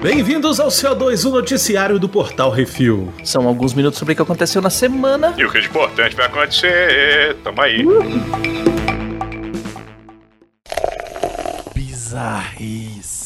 [0.00, 3.12] Bem-vindos ao CO2, o noticiário do Portal Refil.
[3.24, 5.34] São alguns minutos sobre o que aconteceu na semana.
[5.36, 7.36] E o que de importante vai acontecer.
[7.42, 7.84] Tamo aí.
[11.74, 13.17] Bizarrice.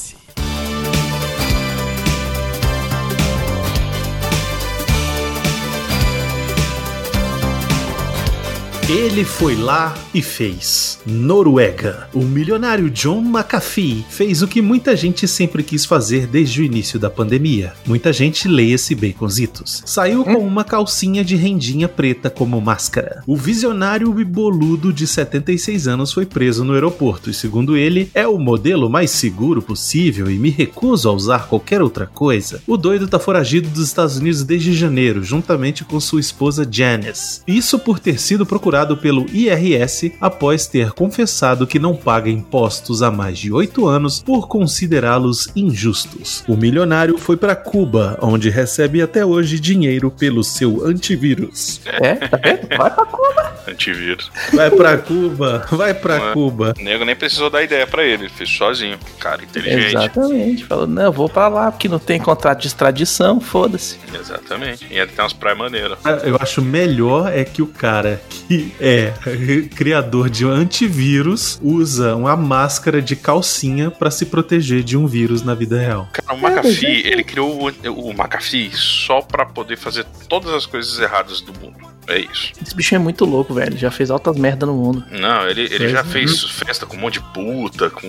[8.89, 10.99] Ele foi lá e fez.
[11.07, 12.09] Noruega.
[12.13, 16.99] O milionário John McAfee fez o que muita gente sempre quis fazer desde o início
[16.99, 17.75] da pandemia.
[17.87, 19.85] Muita gente leia-se baconzitos.
[19.87, 23.23] Saiu com uma calcinha de rendinha preta como máscara.
[23.25, 28.27] O visionário e boludo de 76 anos foi preso no aeroporto e, segundo ele, é
[28.27, 32.61] o modelo mais seguro possível e me recuso a usar qualquer outra coisa.
[32.67, 37.43] O doido tá foragido dos Estados Unidos desde janeiro, juntamente com sua esposa Janice.
[37.47, 43.11] Isso por ter sido procurado pelo IRS após ter confessado que não paga impostos há
[43.11, 46.43] mais de oito anos por considerá-los injustos.
[46.49, 51.81] O milionário foi para Cuba, onde recebe até hoje dinheiro pelo seu antivírus.
[51.87, 52.69] É, tá vendo?
[52.77, 53.53] Vai pra Cuba.
[53.69, 54.31] Antivírus.
[54.53, 56.33] Vai pra Cuba, vai pra Não é?
[56.33, 56.75] Cuba.
[56.79, 58.99] O nego nem precisou dar ideia pra ele, ele fez sozinho.
[59.19, 59.95] Cara, inteligente.
[59.95, 60.65] Exatamente.
[60.65, 63.99] Falou, não, eu vou pra lá porque não tem contrato de extradição, foda-se.
[64.19, 64.87] Exatamente.
[64.91, 65.99] E ainda tem umas praias maneiras.
[66.25, 69.13] Eu acho melhor é que o cara que é
[69.75, 75.55] criador de antivírus usa uma máscara de calcinha pra se proteger de um vírus na
[75.55, 76.09] vida real.
[76.13, 80.99] Cara, o McAfee, ele criou o, o McAfee só pra poder fazer todas as coisas
[80.99, 81.93] erradas do mundo.
[82.09, 82.53] É isso.
[82.61, 83.79] Esse bicho é muito louco, velho.
[83.79, 85.05] Já fez altas merda no mundo.
[85.11, 86.05] Não, ele, ele Pois já é.
[86.05, 88.07] fez festa com um monte de puta, com.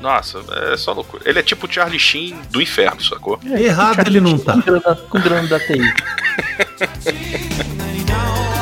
[0.00, 0.40] nossa,
[0.72, 1.22] é só loucura.
[1.24, 3.40] Ele é tipo o Charlie Sheen do inferno, sacou?
[3.44, 4.52] Errado ele não tá.
[4.52, 5.80] Com grana, com grana da TI.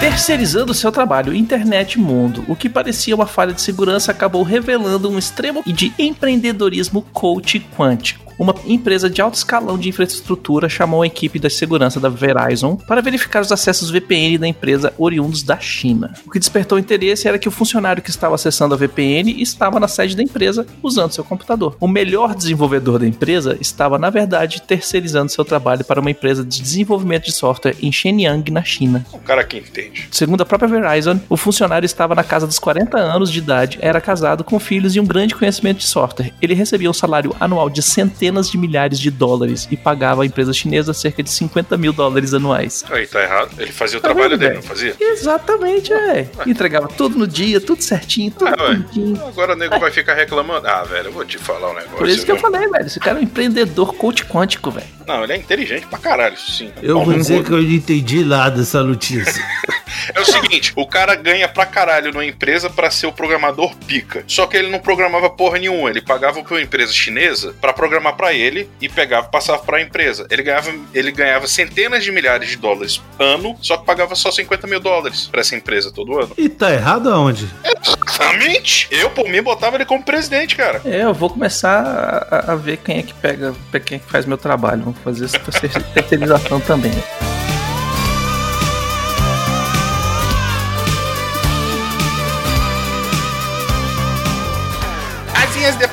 [0.00, 5.18] Terceirizando seu trabalho, internet mundo, o que parecia uma falha de segurança acabou revelando um
[5.18, 8.25] extremo de empreendedorismo coach quântico.
[8.38, 13.00] Uma empresa de alto escalão de infraestrutura chamou a equipe da segurança da Verizon para
[13.00, 16.12] verificar os acessos VPN da empresa oriundos da China.
[16.26, 19.88] O que despertou interesse era que o funcionário que estava acessando a VPN estava na
[19.88, 21.76] sede da empresa usando seu computador.
[21.80, 26.60] O melhor desenvolvedor da empresa estava, na verdade, terceirizando seu trabalho para uma empresa de
[26.60, 29.04] desenvolvimento de software em Shenyang, na China.
[29.12, 30.08] O cara que entende.
[30.10, 34.00] Segundo a própria Verizon, o funcionário estava na casa dos 40 anos de idade, era
[34.00, 36.34] casado com filhos e um grande conhecimento de software.
[36.42, 40.52] Ele recebia um salário anual de centenas de milhares de dólares e pagava à empresa
[40.52, 42.84] chinesa cerca de 50 mil dólares anuais.
[42.90, 43.50] Aí tá errado.
[43.58, 44.62] Ele fazia o Tá trabalho vendo, dele, velho?
[44.62, 44.96] não fazia?
[45.00, 46.28] Exatamente, é.
[46.46, 49.22] Entregava tudo no dia, tudo certinho, tudo Ah, bonitinho.
[49.26, 50.66] Agora o nego vai ficar reclamando.
[50.66, 51.96] Ah, velho, eu vou te falar um negócio.
[51.98, 52.42] Por isso que eu viu?
[52.42, 52.86] falei, velho.
[52.86, 54.86] Esse cara é um empreendedor coach quântico, velho.
[55.06, 56.70] Não, ele é inteligente pra caralho, sim.
[56.82, 59.42] Eu vou dizer que eu não entendi lá dessa notícia.
[60.14, 64.22] É o seguinte, o cara ganha pra caralho numa empresa pra ser o programador pica.
[64.26, 65.90] Só que ele não programava porra nenhuma.
[65.90, 70.26] Ele pagava pra uma empresa chinesa pra programar pra ele e pegava, passava pra empresa.
[70.30, 74.66] Ele ganhava, ele ganhava centenas de milhares de dólares ano, só que pagava só 50
[74.66, 76.32] mil dólares pra essa empresa todo ano.
[76.36, 77.48] E tá errado aonde?
[77.64, 78.88] Exatamente!
[78.90, 80.80] Eu, por mim, botava ele como presidente, cara.
[80.84, 84.24] É, eu vou começar a, a ver quem é que pega, quem é que faz
[84.24, 84.82] meu trabalho.
[84.82, 86.92] Vamos fazer essa terceirização também.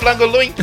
[0.03, 0.53] Flango Luin.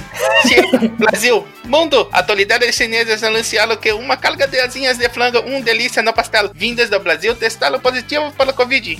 [0.98, 6.12] Brasil, mundo, autoridades chinesas anunciaram que uma carga de asinhas de frango, um delícia no
[6.12, 8.98] pastel, vindas do Brasil, testaram positivo para o Covid.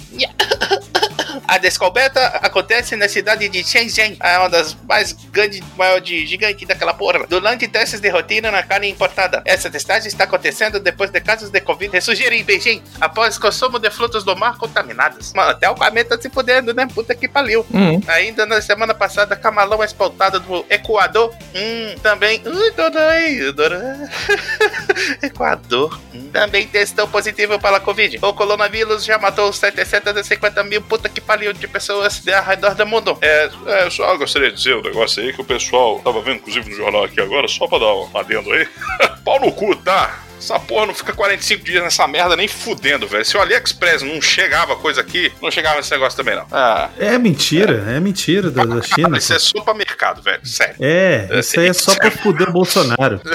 [1.50, 6.64] A descoberta acontece na cidade de Shenzhen, é uma das mais grandes, maior de gigante
[6.64, 7.26] daquela porra.
[7.26, 9.42] Durante testes de rotina na carne importada.
[9.44, 13.90] Essa testagem está acontecendo depois de casos de Covid ressurgirem em Beijing, após consumo de
[13.90, 15.32] frutas do mar contaminadas.
[15.32, 16.86] Mano, até o Palmeiras tá se fudendo, né?
[16.86, 17.66] Puta que pariu.
[17.74, 18.00] Hum.
[18.06, 21.34] Ainda na semana passada, camalão exportado do Equador.
[21.52, 22.40] Hum, também.
[22.46, 24.08] Ui, dodói, dodói.
[25.20, 26.00] Equador.
[26.14, 26.30] Hum.
[26.32, 28.20] Também testou positivo para a Covid.
[28.22, 33.18] O coronavírus já matou 750 mil puta que pariu de pessoas ao redor do mundo.
[33.20, 36.36] É, é, eu só gostaria de dizer um negócio aí que o pessoal tava vendo,
[36.36, 38.68] inclusive, no jornal aqui agora, só pra dar um adendo aí.
[39.24, 40.20] Pau no cu, tá?
[40.38, 43.24] Essa porra não fica 45 dias nessa merda nem fudendo, velho.
[43.26, 46.46] Se o AliExpress não chegava coisa aqui, não chegava esse negócio também, não.
[46.50, 49.18] Ah, É mentira, é mentira da, da China.
[49.18, 50.40] isso é só pra mercado, velho.
[50.46, 50.76] Sério.
[50.80, 53.20] É, isso aí é só pra fuder o Bolsonaro.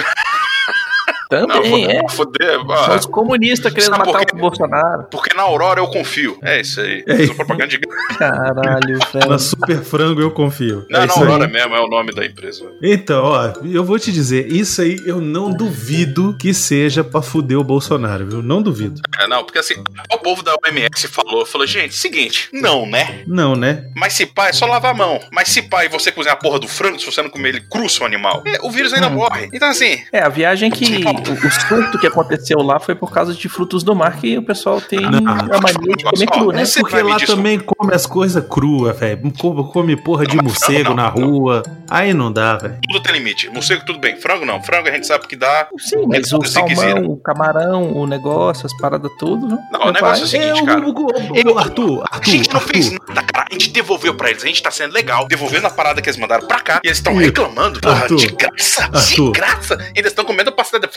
[1.32, 2.10] Não, Também, é.
[2.10, 4.36] foder, ah, os comunistas querendo matar quê?
[4.36, 5.04] o Bolsonaro.
[5.10, 6.38] porque na Aurora eu confio.
[6.44, 7.04] É isso aí.
[7.08, 7.80] É Fiz uma propaganda de
[8.18, 9.30] Caralho, velho.
[9.30, 10.86] Na Super Frango eu confio.
[10.90, 11.26] Não, é na isso aí.
[11.32, 12.66] Aurora mesmo, é o nome da empresa.
[12.82, 17.58] Então, ó, eu vou te dizer, isso aí eu não duvido que seja pra fuder
[17.60, 18.42] o Bolsonaro, viu?
[18.42, 19.02] Não duvido.
[19.20, 19.76] É, não, porque assim,
[20.14, 23.24] o povo da OMS falou, falou, gente, seguinte, não, né?
[23.28, 23.90] Não, né?
[23.96, 25.20] Mas se pá, é só lavar a mão.
[25.32, 27.62] Mas se pá, e você cozinhar a porra do frango, se você não comer ele
[27.62, 29.16] cru, seu animal, é, o vírus ainda Hum.
[29.16, 29.50] morre.
[29.54, 31.04] Então assim, É, a viagem que.
[31.30, 34.44] O, o surto que aconteceu lá foi por causa de frutos do mar que o
[34.44, 35.20] pessoal tem Não.
[35.20, 36.64] a mania de comer cru, né?
[36.80, 39.32] Porque lá também come as coisas cruas, velho.
[39.38, 41.12] Come, porra de Não, morcego não, na não.
[41.12, 41.64] rua.
[41.90, 42.78] Aí não dá, velho.
[42.88, 43.50] tudo tem limite.
[43.50, 44.16] Morcego, tudo bem.
[44.18, 44.62] Frango não.
[44.62, 45.68] Frango a gente sabe que dá.
[45.78, 46.96] Sim, mas o salmão, quiser.
[47.04, 49.48] o camarão, o negócio, as paradas tudo.
[49.48, 49.58] né?
[49.72, 50.82] Não, o negócio é o seguinte, É, o, cara.
[50.82, 53.06] o, o, o, Arthur, A Arthur, gente não fez Arthur.
[53.14, 53.46] nada, cara.
[53.50, 54.44] A gente devolveu pra eles.
[54.44, 55.28] A gente tá sendo legal.
[55.28, 56.80] Devolvendo a parada que eles mandaram pra cá.
[56.84, 58.16] E eles estão reclamando, porra, Arthur.
[58.18, 58.84] de graça.
[58.86, 59.32] Arthur.
[59.32, 59.78] De graça.
[59.96, 60.88] Ainda estão comendo pasta de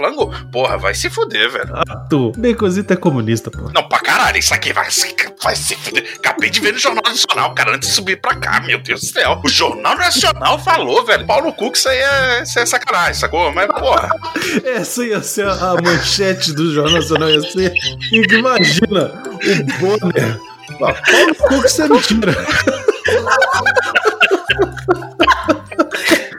[0.51, 1.75] Porra, vai se fuder, velho.
[1.89, 3.71] Arthur, Baconzito é comunista, pô.
[3.75, 6.05] Não, pra caralho, isso aqui vai, se- vai se fuder.
[6.19, 9.07] Acabei de ver no Jornal Nacional, cara, antes de subir pra cá, meu Deus do
[9.07, 9.41] céu.
[9.45, 11.27] O Jornal Nacional falou, velho.
[11.27, 13.53] Paulo que isso aí é, isso é sacanagem, sacou?
[13.53, 14.09] Mas, porra.
[14.65, 17.73] Essa ia ser a, manchete do Jornal Nacional, ia ser.
[18.13, 20.41] Imagina o Bonner.
[20.83, 22.37] Ah, Paulo Cook, isso é mentira.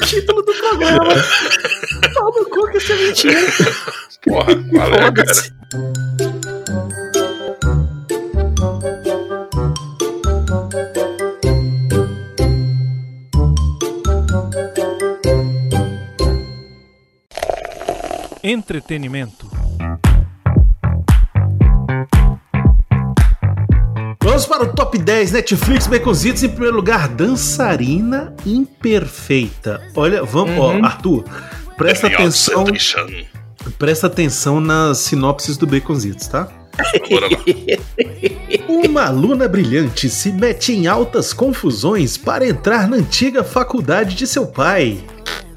[0.05, 1.23] Título do programa.
[2.13, 3.39] Paulo Cook, isso é mentira.
[4.23, 5.59] Porra, valeu, cara.
[18.41, 19.58] Entretenimento.
[24.49, 26.41] Para o top 10 Netflix Baconzitos.
[26.43, 29.79] Em primeiro lugar, Dançarina Imperfeita.
[29.95, 30.81] Olha, vamos, Uhum.
[30.81, 31.23] ó, Arthur,
[31.77, 32.65] presta Daniel atenção,
[33.77, 36.47] presta atenção nas sinopses do Baconzitos, tá?
[38.67, 44.47] Uma aluna brilhante se mete em altas confusões para entrar na antiga faculdade de seu
[44.47, 44.97] pai.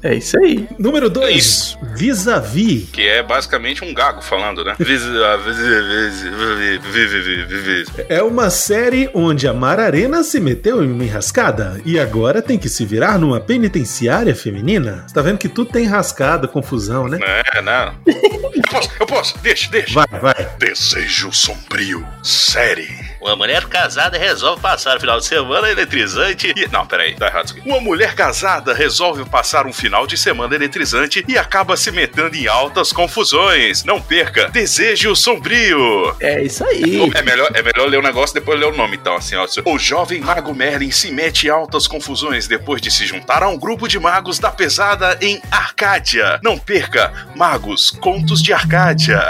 [0.03, 0.67] É isso aí.
[0.77, 1.77] Número 2, Isso.
[1.95, 2.89] Vis-a-vis.
[2.91, 4.75] Que é basicamente um gago falando, né?
[4.79, 9.83] Vis- ah, vis- vis- vis- vis- vis- vis- vis- É uma série onde a Mara
[9.85, 15.03] Arena se meteu em uma enrascada e agora tem que se virar numa penitenciária feminina.
[15.07, 17.19] Você tá vendo que tudo tem enrascada, confusão, né?
[17.55, 17.93] É, não.
[18.53, 19.37] Eu posso, eu posso.
[19.39, 19.93] Deixa, deixa.
[19.93, 20.49] Vai, vai.
[20.59, 22.05] Desejo sombrio.
[22.23, 22.87] Série.
[23.23, 27.45] Uma mulher casada resolve passar o final de semana eletrizante E- não, peraí, tá errado
[27.45, 27.67] isso aqui.
[27.69, 32.47] Uma mulher casada resolve passar um final de semana eletrizante e acaba se metendo em
[32.47, 33.83] altas confusões.
[33.85, 36.13] Não perca, Desejo Sombrio.
[36.19, 37.09] É isso aí.
[37.15, 39.47] É melhor, é melhor ler o negócio e depois ler o nome, então, assim, ó.
[39.65, 43.57] O jovem mago Merlin se mete em altas confusões depois de se juntar a um
[43.57, 46.39] grupo de magos da pesada em Arcádia.
[46.43, 49.21] Não perca, Magos, Contos de Arcádia.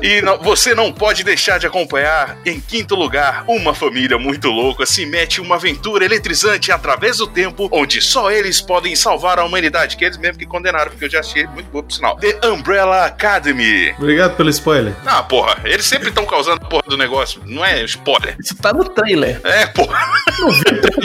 [0.00, 4.84] E não- você não pode deixar de acompanhar, em quinto lugar, uma família muito louca
[4.86, 9.44] se mete em uma aventura eletrizante através do tempo, onde só eles podem salvar a
[9.44, 12.16] humanidade, que eles mesmo que condenaram, porque eu já achei muito boa por sinal.
[12.16, 13.92] The Umbrella Academy.
[13.98, 14.94] Obrigado pelo spoiler.
[15.06, 18.36] Ah, porra, eles sempre estão causando a porra do negócio, não é spoiler.
[18.40, 19.40] Isso tá no trailer.
[19.44, 19.98] É, porra.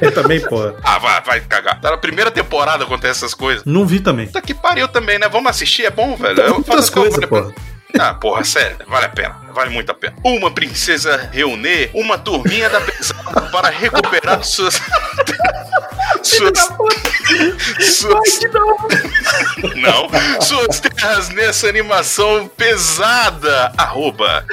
[0.01, 0.75] Eu também, porra.
[0.83, 1.79] Ah, vai, vai cagar.
[1.81, 3.63] Tá na primeira temporada acontece essas coisas.
[3.65, 4.25] Não vi também.
[4.27, 5.27] Puta que pariu também, né?
[5.29, 6.39] Vamos assistir, é bom, velho.
[6.41, 7.76] Eu Outras faço coisas, depois- porra.
[7.99, 9.35] Ah, porra, sério, vale a pena.
[9.53, 10.15] Vale muito a pena.
[10.23, 14.79] Uma princesa reúne uma turminha da pesada para recuperar suas.
[16.21, 16.59] suas.
[17.79, 18.39] suas
[19.75, 23.71] não, suas terras nessa animação pesada.
[23.77, 24.45] Arroba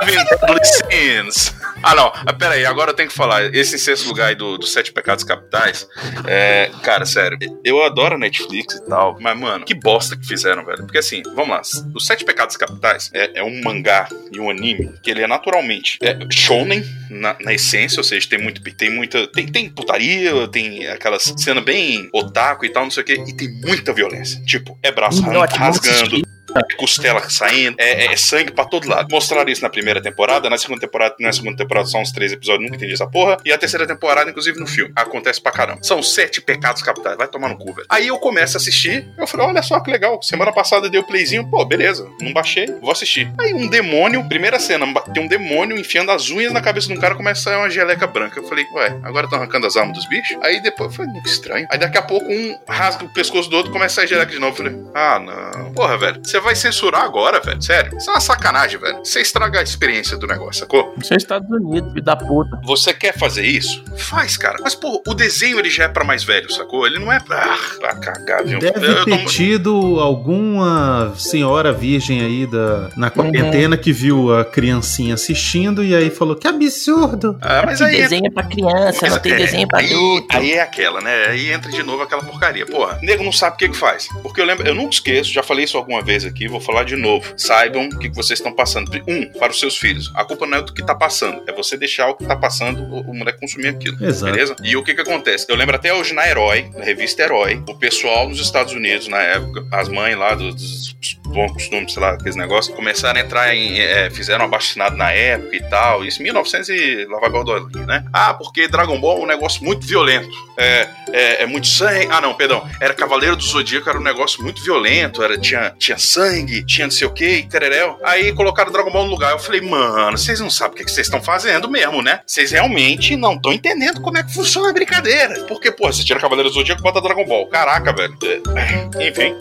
[0.00, 0.26] Seven
[0.64, 1.57] Sins.
[1.82, 2.12] Ah, não.
[2.14, 3.54] Ah, pera aí, agora eu tenho que falar.
[3.54, 5.88] Esse em sexto lugar aí do, do Sete Pecados Capitais.
[6.26, 7.38] É, cara, sério.
[7.64, 9.16] Eu adoro Netflix e tal.
[9.20, 10.84] Mas, mano, que bosta que fizeram, velho.
[10.84, 11.62] Porque assim, vamos lá.
[11.94, 15.98] Os Sete Pecados Capitais é, é um mangá e um anime que ele é naturalmente
[16.02, 20.86] é, shonen na, na essência, ou seja, tem muito tem muita tem, tem putaria, tem
[20.88, 24.42] aquelas cena bem otaku e tal, não sei o que, e tem muita violência.
[24.44, 26.22] Tipo, é braço Não, rasgando.
[26.58, 29.08] É costela saindo, é, é sangue pra todo lado.
[29.10, 32.64] Mostraram isso na primeira temporada, na segunda temporada, na segunda temporada são uns três episódios,
[32.64, 33.36] nunca entendi essa porra.
[33.44, 35.82] E a terceira temporada, inclusive no filme, acontece pra caramba.
[35.82, 37.86] São sete pecados capitais, vai tomar no cu, velho.
[37.88, 40.22] Aí eu começo a assistir, eu falei, olha só que legal.
[40.22, 43.32] Semana passada deu playzinho, pô, beleza, não baixei, vou assistir.
[43.38, 47.00] Aí um demônio, primeira cena, tem um demônio enfiando as unhas na cabeça de um
[47.00, 48.40] cara, começa a sair uma geleca branca.
[48.40, 50.36] Eu falei, ué, agora estão arrancando as almas dos bichos?
[50.42, 51.66] Aí depois, falei, que estranho.
[51.70, 54.38] Aí daqui a pouco um rasga o pescoço do outro, começa a sair geleca de
[54.38, 54.52] novo.
[54.52, 55.72] Eu falei, ah, não.
[55.72, 57.60] Porra, velho, você vai vai censurar agora, velho.
[57.62, 57.96] Sério.
[57.98, 58.98] Isso é uma sacanagem, velho.
[59.04, 60.94] Você estraga a experiência do negócio, sacou?
[60.98, 62.58] Isso é Estados Unidos, filho da puta.
[62.64, 63.84] Você quer fazer isso?
[63.98, 64.56] Faz, cara.
[64.62, 66.86] Mas, pô, o desenho ele já é pra mais velho, sacou?
[66.86, 68.58] Ele não é pra, ah, pra cagar, viu?
[68.58, 73.12] Deve Eu- eu ter tô- tido alguma senhora virgem aí da, na Uhum.
[73.12, 77.36] quarentena que viu a criancinha assistindo e aí falou: que absurdo!
[77.42, 80.36] Ah, mas aí desenho é pra criança, não tem É, desenho pra aí, adulto.
[80.36, 81.26] aí é aquela, né?
[81.26, 82.64] Aí entra de novo aquela porcaria.
[82.64, 84.08] Porra, nego não sabe o que que faz.
[84.22, 86.96] Porque eu lembro, eu nunca esqueço, já falei isso alguma vez aqui, vou falar de
[86.96, 87.32] novo.
[87.36, 88.90] Saibam o que vocês estão passando.
[89.06, 90.10] Um, para os seus filhos.
[90.14, 92.82] A culpa não é do que tá passando, é você deixar o que tá passando
[92.82, 94.04] o, o moleque consumir aquilo.
[94.04, 94.32] Exato.
[94.32, 94.56] Beleza?
[94.62, 95.46] E o que que acontece?
[95.48, 99.20] Eu lembro até hoje na Herói, na revista Herói, o pessoal nos Estados Unidos, na
[99.20, 103.54] época, as mães lá dos, dos bons costumes, sei lá, aqueles negócios, começaram a entrar
[103.54, 103.78] em.
[103.78, 106.04] é, fizeram abaixo na época e tal.
[106.04, 108.04] Isso em 1900 e lá vai Baldolinho, né?
[108.12, 110.36] Ah, porque Dragon Ball é um negócio muito violento.
[110.56, 112.08] É, é, é muito sangue.
[112.10, 112.68] Ah, não, perdão.
[112.80, 115.22] Era Cavaleiro do Zodíaco, era um negócio muito violento.
[115.22, 116.17] Era, tinha, tinha sangue,
[116.66, 117.98] tinha não sei o que, tereréu.
[118.02, 119.32] Aí colocaram Dragon Ball no lugar.
[119.32, 122.20] Eu falei, mano, vocês não sabem o que que vocês estão fazendo mesmo, né?
[122.26, 125.44] Vocês realmente não estão entendendo como é que funciona a brincadeira.
[125.44, 127.46] Porque, pô, você tira Cavaleiro do Zodíaco e bota Dragon Ball.
[127.48, 128.16] Caraca, velho.
[128.56, 129.34] É, Enfim.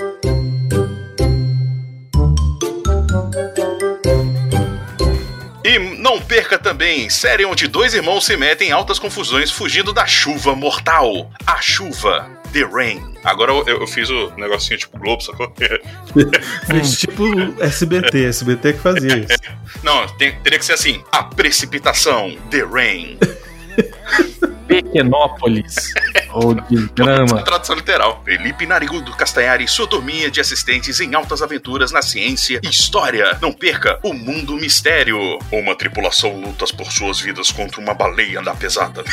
[5.63, 10.05] E não perca também série onde dois irmãos se metem em altas confusões fugindo da
[10.05, 11.29] chuva mortal.
[11.45, 12.36] A chuva.
[12.53, 13.15] The Rain.
[13.23, 15.53] Agora eu, eu fiz o negocinho tipo Globo, sacou?
[16.67, 17.23] Fez tipo
[17.59, 19.37] SBT, SBT que fazia isso.
[19.83, 22.35] Não, tem- teria que ser assim: A precipitação.
[22.49, 23.17] The Rain.
[24.67, 25.93] Pequenópolis.
[26.33, 27.41] Ou de grama.
[27.41, 28.21] Tradução literal.
[28.25, 33.37] Felipe Narigudo Castanhari e sua turminha de assistentes em altas aventuras na ciência e história.
[33.41, 35.17] Não perca o Mundo Mistério.
[35.51, 39.03] Uma tripulação lutas por suas vidas contra uma baleia da pesada.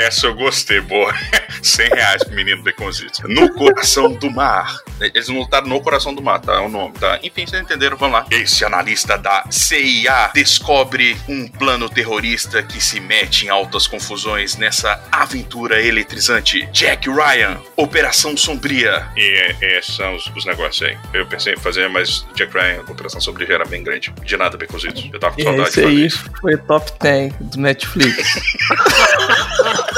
[0.00, 1.14] Essa eu gostei, boa.
[1.62, 3.28] 100 reais pro menino Beconzito.
[3.28, 4.78] No coração do mar.
[4.98, 6.54] Eles não lutaram no coração do mar, tá?
[6.54, 7.18] É o nome, tá?
[7.22, 8.26] Enfim, vocês entenderam, vamos lá.
[8.30, 15.02] Esse analista da CIA descobre um plano terrorista que se mete em altas confusões nessa
[15.12, 16.66] aventura eletrizante.
[16.72, 19.06] Jack Ryan, Operação Sombria.
[19.16, 20.96] E é, esses são os, os negócios aí.
[21.12, 24.10] Eu pensei em fazer, mas Jack Ryan, Operação Sombria já era bem grande.
[24.24, 25.10] De nada, Beconzito.
[25.12, 26.24] Eu tava com E saudade esse aí isso.
[26.40, 28.40] foi top 10 do Netflix.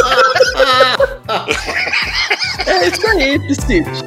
[2.67, 4.05] é isso aí, Piscite.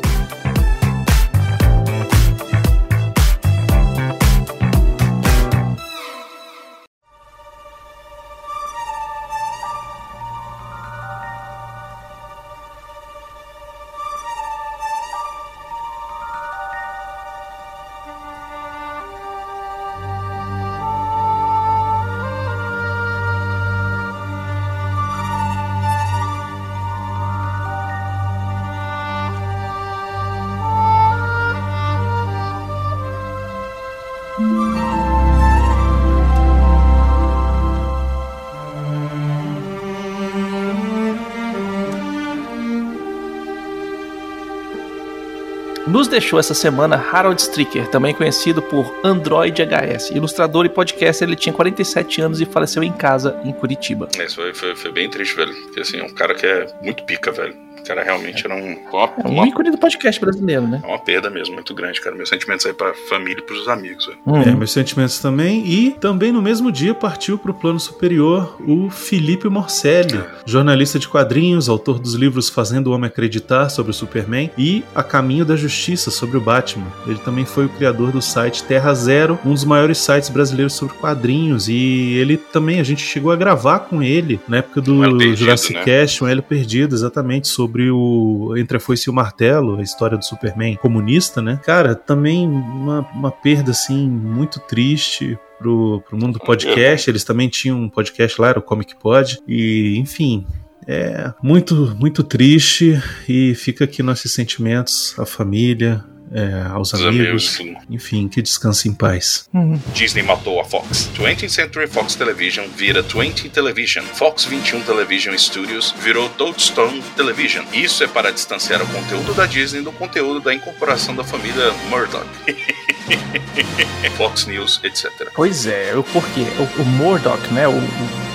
[45.96, 50.10] Nos deixou essa semana Harold Stricker, também conhecido por Android HS.
[50.10, 54.10] Ilustrador e podcaster, ele tinha 47 anos e faleceu em casa, em Curitiba.
[54.20, 55.54] Isso foi, foi, foi bem triste, velho.
[55.54, 57.56] Porque assim, é um cara que é muito pica, velho.
[57.86, 58.78] Cara realmente era um.
[58.92, 60.82] Uma, É um uma, ícone do podcast brasileiro, né?
[60.84, 62.16] uma perda mesmo, muito grande, cara.
[62.16, 64.10] Meus sentimentos aí pra família e pros amigos.
[64.26, 64.42] Hum.
[64.42, 65.66] É, meus sentimentos também.
[65.66, 71.08] E também no mesmo dia partiu para o plano superior o Felipe Morcelli, jornalista de
[71.08, 75.56] quadrinhos, autor dos livros Fazendo o Homem Acreditar sobre o Superman e A Caminho da
[75.56, 76.88] Justiça sobre o Batman.
[77.06, 80.96] Ele também foi o criador do site Terra Zero, um dos maiores sites brasileiros sobre
[80.96, 81.68] quadrinhos.
[81.68, 85.84] E ele também, a gente chegou a gravar com ele na época do Jurassic né?
[85.84, 90.18] Cast, um Elo Perdido, exatamente, sobre o Entre a Foice e o Martelo, a história
[90.18, 91.60] do Superman comunista, né?
[91.64, 97.10] Cara, também uma, uma perda, assim, muito triste pro, pro mundo do podcast.
[97.10, 99.40] Eles também tinham um podcast lá, era o Comic Pod.
[99.48, 100.46] E, enfim,
[100.88, 103.02] é muito, muito triste.
[103.28, 107.60] E fica aqui nossos sentimentos à família, é, aos Os amigos.
[107.60, 107.84] amigos.
[107.90, 109.48] Enfim, que descanse em paz.
[109.54, 109.80] Hum.
[109.94, 111.10] Disney matou a Fox.
[111.16, 114.04] 20th Century Fox Television vira 20 Television.
[114.06, 117.66] Fox 21 Television Studios virou Toadstone Television.
[117.74, 122.26] Isso é para distanciar o conteúdo da Disney do conteúdo da incorporação da família Murdoch.
[124.18, 125.30] Fox News, etc.
[125.36, 126.46] Pois é, o porquê?
[126.60, 127.68] O, o Murdoch, né?
[127.68, 127.74] O,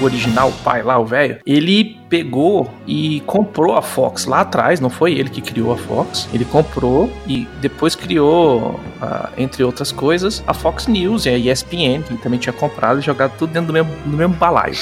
[0.00, 4.90] o original pai lá, o velho, ele pegou e comprou a Fox lá atrás, não
[4.90, 6.28] foi ele que criou a Fox.
[6.32, 12.02] Ele comprou e depois criou, ah, entre outras coisas, a Fox News e a ESPN,
[12.02, 14.76] que ele também tinha comprado e jogado tudo dentro do mesmo, do mesmo balaio.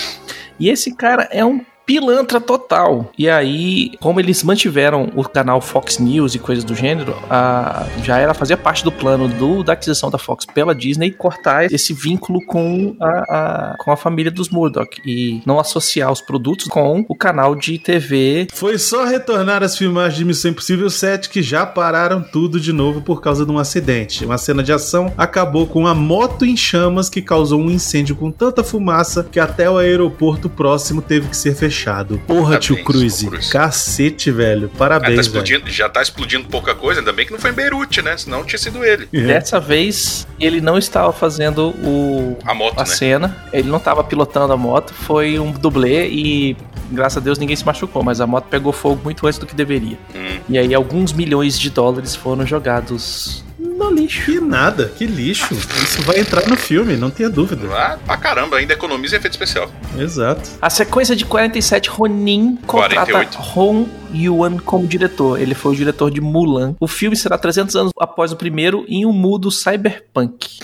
[0.58, 3.10] E esse cara é um pilantra total.
[3.16, 8.18] E aí, como eles mantiveram o canal Fox News e coisas do gênero, a, já
[8.18, 12.44] era fazia parte do plano do, da aquisição da Fox pela Disney cortar esse vínculo
[12.44, 17.14] com a, a- com a família dos Murdoch e não associar os produtos com o
[17.16, 18.48] canal de TV.
[18.52, 23.00] Foi só retornar às filmagens de Missão Impossível 7 que já pararam tudo de novo
[23.00, 24.26] por causa de um acidente.
[24.26, 28.30] Uma cena de ação acabou com uma moto em chamas que causou um incêndio com
[28.30, 31.77] tanta fumaça que até o aeroporto próximo teve que ser fechado.
[32.26, 33.22] Porra, Parabéns, tio Cruz.
[33.22, 33.50] Cruz.
[33.50, 34.66] Cacete, velho.
[34.66, 35.62] Ah, tá Parabéns, velho.
[35.66, 38.16] já tá explodindo pouca coisa, ainda bem que não foi em Beirute, né?
[38.16, 39.08] Senão tinha sido ele.
[39.12, 39.20] É.
[39.20, 42.86] Dessa vez, ele não estava fazendo o, A moto, a né?
[42.86, 46.56] cena, ele não estava pilotando a moto, foi um dublê e
[46.90, 49.54] graças a Deus ninguém se machucou, mas a moto pegou fogo muito antes do que
[49.54, 49.98] deveria.
[50.14, 50.38] Hum.
[50.48, 53.44] E aí alguns milhões de dólares foram jogados
[53.78, 54.24] no lixo.
[54.24, 55.54] Que nada, que lixo.
[55.54, 57.68] Isso vai entrar no filme, não tenha dúvida.
[57.72, 59.70] Ah, pra caramba, ainda economiza efeito especial.
[59.96, 60.50] Exato.
[60.60, 63.38] A sequência de 47, Ronin contrata 48.
[63.56, 65.40] Hong Yuan como diretor.
[65.40, 66.74] Ele foi o diretor de Mulan.
[66.80, 70.58] O filme será 300 anos após o primeiro em um mundo cyberpunk.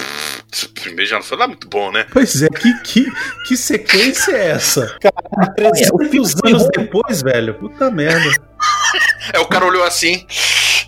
[0.64, 2.06] O primeiro já não foi lá muito bom, né?
[2.12, 3.12] Pois é, que, que,
[3.48, 4.96] que sequência é essa?
[5.00, 7.54] Cara, 300 anos depois, velho.
[7.54, 8.30] Puta merda.
[9.32, 10.26] É, o cara olhou assim.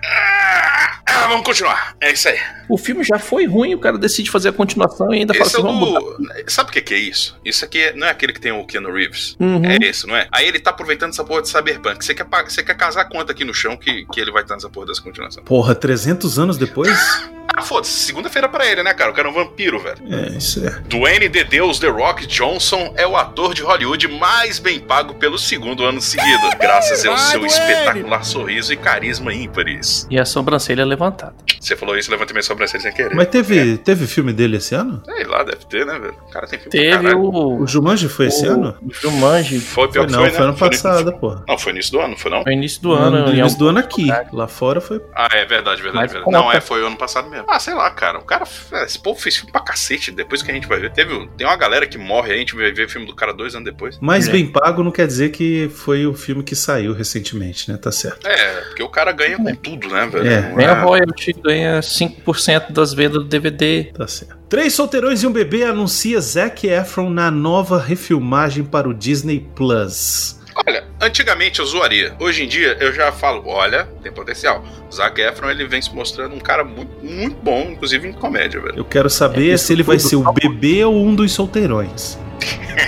[0.04, 0.75] Ah,
[1.08, 1.96] ah, vamos continuar.
[2.00, 2.38] É isso aí.
[2.68, 5.56] O filme já foi ruim, o cara decide fazer a continuação e ainda fala Esse
[5.56, 6.16] é assim, o vamos botar.
[6.16, 6.50] do.
[6.50, 7.38] Sabe o que, que é isso?
[7.44, 9.36] Isso aqui é- não é aquele que tem o Keanu Reeves.
[9.38, 9.64] Uhum.
[9.64, 10.26] É esse, não é?
[10.32, 12.04] Aí ele tá aproveitando essa porra de Cyberpunk.
[12.04, 14.68] Você quer, você quer casar quanto aqui no chão que, que ele vai estar nessa
[14.68, 15.44] porra dessa continuação?
[15.44, 16.90] Porra, 300 anos depois?
[17.58, 17.92] Ah, foda-se.
[18.04, 19.10] Segunda-feira pra ele, né, cara?
[19.10, 19.96] O cara é um vampiro, velho.
[20.10, 20.78] É, isso é.
[20.88, 25.38] Dwayne The Deus The Rock Johnson é o ator de Hollywood mais bem pago pelo
[25.38, 30.06] segundo ano seguido, graças ao seu espetacular sorriso e carisma ímpares.
[30.10, 31.34] E a sobrancelha levantada.
[31.60, 33.14] Você falou isso, levantei minha sobrancelha sem querer.
[33.14, 35.02] Mas teve, teve filme dele esse ano?
[35.04, 36.14] Sei lá, deve ter, né, velho?
[36.28, 37.62] O cara tem filme pra Teve o.
[37.62, 38.76] O Jumanji foi esse o- ano?
[38.82, 39.60] O Jumanji.
[39.60, 40.44] Foi pior Foi que não, foi, foi, né?
[40.46, 41.44] ano Foi passado, porra.
[41.48, 42.42] Não, foi início do ano, não foi não?
[42.44, 43.18] No início do No ano.
[43.26, 44.06] no em início do ano aqui.
[44.32, 45.00] Lá fora foi.
[45.14, 46.32] Ah, é verdade, verdade, Mas verdade.
[46.32, 47.46] Não, é, foi o ano passado mesmo.
[47.48, 48.18] Ah, sei lá, cara.
[48.18, 48.44] O cara,
[48.84, 50.10] esse povo fez filme pra cacete.
[50.10, 50.92] Depois que a gente vai ver.
[50.92, 53.32] Teve, tem uma galera que morre aí, a gente vai ver o filme do cara
[53.32, 53.98] dois anos depois.
[54.00, 54.32] Mais É.
[54.32, 57.76] bem pago não quer dizer que foi o filme que saiu recentemente, né?
[57.78, 58.26] Tá certo.
[58.26, 60.26] É, porque o cara ganha com tudo, né, velho?
[60.26, 63.84] É, Não Ganha royalty, ganha 5% das vendas do DVD.
[63.96, 64.36] Tá certo.
[64.48, 70.36] Três solteirões e um bebê anuncia Zac Efron na nova refilmagem para o Disney Plus.
[70.66, 72.14] Olha, antigamente eu zoaria.
[72.18, 74.64] Hoje em dia eu já falo, olha, tem potencial.
[74.90, 78.60] O Zac Efron, ele vem se mostrando um cara muito, muito bom, inclusive em comédia,
[78.60, 78.74] velho.
[78.76, 82.18] Eu quero saber É, se ele vai ser o bebê ou um dos solteirões.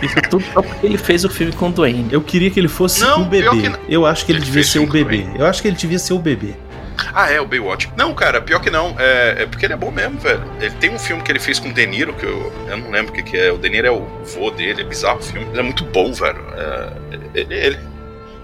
[0.02, 2.08] Isso tudo só porque ele fez o filme com o Dwayne.
[2.10, 3.76] Eu queria que ele fosse Não, o pior bebê.
[3.88, 5.26] Eu acho que ele, Ele devia ser o bebê.
[5.36, 6.54] Eu acho que ele devia ser o bebê.
[7.14, 7.90] Ah, é, o Baywatch.
[7.96, 8.94] Não, cara, pior que não.
[8.98, 10.42] É, é porque ele é bom mesmo, velho.
[10.60, 12.90] Ele tem um filme que ele fez com o De Niro, que eu, eu não
[12.90, 13.52] lembro o que, que é.
[13.52, 15.46] O De Niro é o vô dele, é bizarro o filme.
[15.50, 16.44] Ele é muito bom, velho.
[16.56, 16.92] É,
[17.34, 17.78] ele, ele-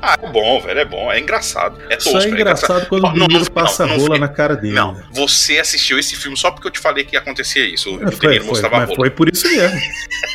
[0.01, 1.11] Ah, é bom, velho, é bom.
[1.11, 1.79] É engraçado.
[1.89, 4.29] É tosco, Só é engraçado quando Não, o não, menino não, passa não, rola na
[4.29, 4.75] cara dele.
[4.75, 5.05] Não, né?
[5.11, 7.97] você assistiu esse filme só porque eu te falei que acontecia isso.
[7.97, 8.97] O, É, o foi, Niro foi, mostrava a mas rola.
[8.99, 9.81] foi por isso mesmo.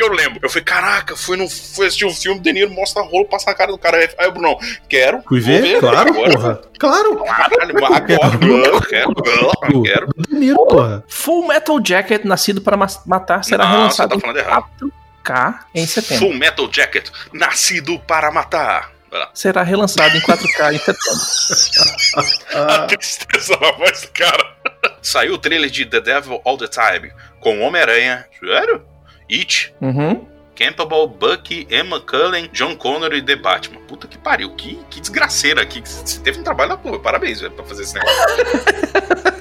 [0.00, 0.40] Porque eu lembro.
[0.42, 3.26] Eu falei, caraca, fui, no, fui assistir um filme, o De Niro mostra a rola,
[3.26, 3.98] passa na cara do cara.
[4.18, 4.56] Aí o Bruno,
[4.88, 5.22] quero.
[5.28, 5.78] Fui vou ver?
[5.80, 6.60] Claro, agora, porra.
[6.78, 7.16] Claro.
[7.24, 10.06] Caralho, agora, quero, quero, quero.
[10.16, 11.04] Do Niro, porra.
[11.08, 14.64] Full Metal Jacket, Nascido para Ma- Matar, será Não, relançado você tá falando errado.
[14.82, 14.90] em
[15.22, 16.26] 4K em setembro.
[16.26, 18.92] Full Metal Jacket, nascido para matar.
[19.34, 22.40] Será relançado em 4K em setembro.
[22.72, 24.56] A tristeza na voz do cara.
[25.02, 28.24] Saiu o trailer de The Devil All the Time com Homem-Aranha.
[28.38, 28.82] Sério?
[29.30, 30.26] It, Uhum.
[30.56, 33.80] Campbell, Bucky, Emma Cullen, John Connor e The Batman.
[33.88, 35.80] Puta que pariu, que, que desgraceira aqui.
[35.82, 36.98] Você teve um trabalho da porra.
[36.98, 38.16] Parabéns, velho, pra fazer esse negócio.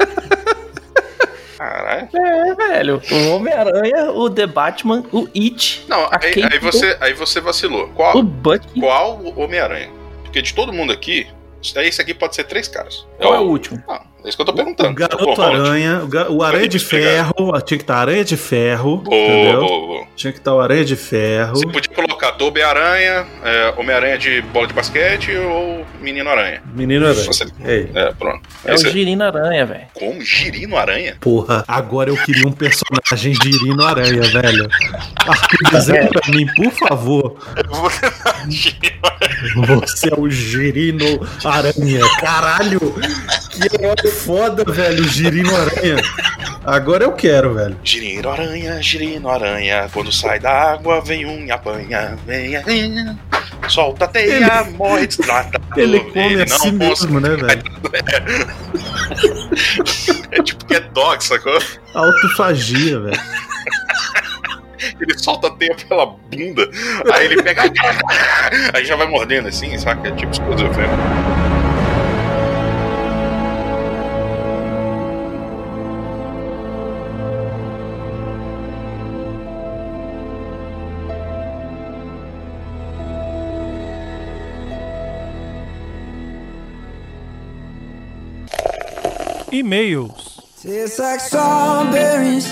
[1.58, 2.08] Caralho.
[2.15, 3.02] É, velho.
[3.12, 7.89] O Homem-Aranha, o The Batman, o It, Não, aí, Campbell- aí você, aí você vacilou.
[7.89, 8.80] Qual, o Bucky.
[8.80, 9.89] qual o Homem-Aranha?
[10.23, 11.28] Porque de todo mundo aqui,
[11.62, 13.06] esse aqui pode ser três caras.
[13.17, 13.84] Qual é o último?
[13.86, 14.89] Não, é isso que eu tô perguntando.
[14.91, 17.34] O garoto aranha, o, ga- o aranha de ferro,
[17.65, 19.60] tinha que estar aranha de ferro, Boa, entendeu?
[19.62, 20.08] boa, boa.
[20.15, 21.55] Tinha que estar o aranha de ferro.
[21.55, 26.62] Você podia colocar Toby Aranha, é, Homem-Aranha de bola de basquete ou Menino Aranha.
[26.73, 27.25] Menino aranha.
[27.25, 28.41] Você- É, pronto.
[28.63, 29.82] É o Esse- Girino Aranha, velho.
[29.93, 31.17] Como Girino Aranha?
[31.19, 34.69] porra, agora eu queria um personagem de Irino Aranha, velho.
[35.28, 37.38] Arthur, desenha pra mim, por favor.
[39.82, 42.02] Você é o Girino Aranha.
[42.21, 42.80] Caralho!
[43.49, 45.97] Que herói foda, velho, o Girino Aranha.
[46.69, 47.75] Agora eu quero, velho.
[47.84, 53.17] Girino Aranha, Girino Aranha, quando sai da água vem um e apanha, vem, vem,
[53.67, 55.60] solta a teia, morre, destrata.
[55.75, 57.63] Ele come a si mesmo, né, velho?
[60.32, 61.58] É tipo que é dog, sacou?
[61.95, 63.19] Autofagia, velho.
[65.01, 66.69] ele solta a teia pela bunda.
[67.12, 67.63] Aí ele pega.
[68.73, 70.08] aí já vai mordendo assim, saca?
[70.08, 71.38] É tipo esquizofrênico.
[89.51, 90.41] E-mails.
[90.62, 92.47] Tastes like strawberries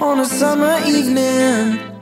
[0.00, 1.93] on a summer evening.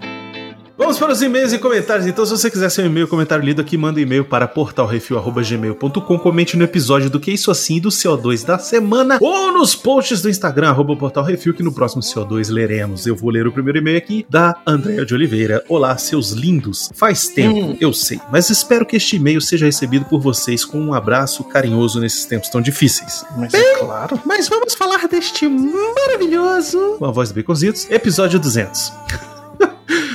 [0.83, 2.09] Vamos para os e-mails e comentários.
[2.09, 6.19] Então, se você quiser seu e-mail comentário lido aqui, manda um e-mail para portalrefil.gmail.com.
[6.19, 10.29] Comente no episódio do Que Isso Assim do CO2 da semana ou nos posts do
[10.29, 13.07] Instagram, arroba portalrefil, que no próximo CO2 leremos.
[13.07, 15.65] Eu vou ler o primeiro e-mail aqui da Andréa de Oliveira.
[15.69, 16.91] Olá, seus lindos.
[16.95, 17.77] Faz tempo, Hum.
[17.81, 22.01] eu sei, mas espero que este e-mail seja recebido por vocês com um abraço carinhoso
[22.01, 23.25] nesses tempos tão difíceis.
[23.37, 24.21] Mas é claro.
[24.27, 26.97] Mas vamos falar deste maravilhoso.
[26.99, 28.93] Com a voz do Baconzitos, episódio 200.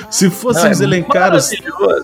[0.10, 1.52] Se fôssemos Não, é elencar os,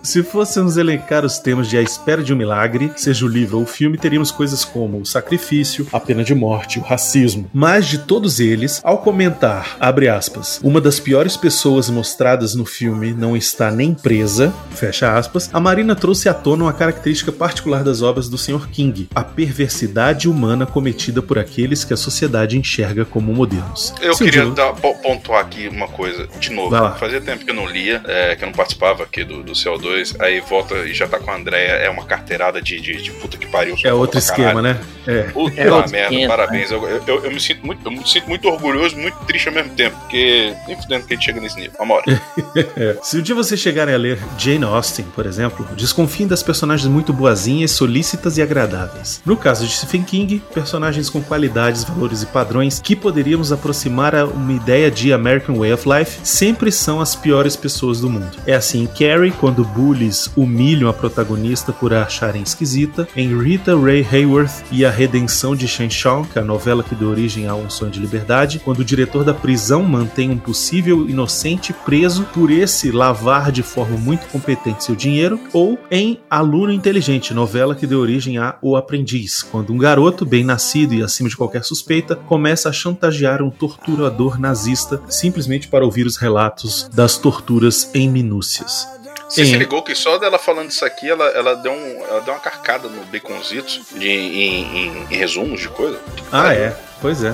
[0.03, 3.63] se fôssemos elencar os temas de A Espera de um Milagre, seja o livro ou
[3.63, 7.49] o filme, teríamos coisas como o sacrifício, a pena de morte, o racismo.
[7.53, 13.13] Mas de todos eles, ao comentar, abre aspas, uma das piores pessoas mostradas no filme
[13.13, 18.01] não está nem presa, fecha aspas, a Marina trouxe à tona uma característica particular das
[18.01, 18.67] obras do Sr.
[18.69, 23.93] King, a perversidade humana cometida por aqueles que a sociedade enxerga como modelos.
[24.01, 26.73] Eu Se o queria dar- po- pontuar aqui uma coisa, de novo.
[26.99, 30.15] Fazia tempo que eu não lia, é, que eu não participava aqui do, do CO2.
[30.19, 31.71] Aí volta e já tá com a Andréia.
[31.71, 33.75] É uma carteirada de, de, de puta que pariu.
[33.83, 34.79] É outro esquema, né?
[35.05, 35.23] É.
[35.23, 36.71] Puta É merda, esquema, parabéns.
[36.71, 39.73] Eu, eu, eu me sinto muito, eu me sinto muito orgulhoso, muito triste ao mesmo
[39.75, 39.97] tempo.
[40.01, 41.73] Porque nem fudendo que a gente chega nesse nível.
[41.77, 42.03] Vambora.
[42.75, 42.97] É.
[43.01, 47.11] Se um dia vocês chegarem a ler Jane Austen, por exemplo, desconfiem das personagens muito
[47.11, 49.21] boazinhas, solícitas e agradáveis.
[49.25, 54.25] No caso de Stephen King, personagens com qualidades, valores e padrões que poderíamos aproximar a
[54.25, 58.37] uma ideia de American Way of Life sempre são as piores pessoas do mundo.
[58.45, 63.77] É assim em Carrie, quando bullies humilham a protagonista por a acharem esquisita, em Rita
[63.77, 67.47] Ray Hayworth e a Redenção de Shen Shang, que é a novela que deu origem
[67.47, 72.23] a Um Sonho de Liberdade, quando o diretor da prisão mantém um possível inocente preso
[72.33, 77.85] por esse lavar de forma muito competente seu dinheiro, ou em Aluno Inteligente, novela que
[77.85, 82.15] deu origem a O Aprendiz, quando um garoto bem nascido e acima de qualquer suspeita
[82.15, 88.87] começa a chantagear um torturador nazista simplesmente para ouvir os relatos das torturas em minúcias.
[89.29, 89.51] Você Sim.
[89.51, 92.39] se ligou que só dela falando isso aqui, ela, ela, deu, um, ela deu uma
[92.39, 95.99] carcada no Baconzitos de, em, em- em resumos de coisa.
[96.31, 96.75] Ah, é?
[97.01, 97.33] Pois é.